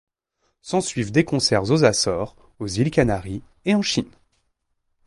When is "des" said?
1.11-1.23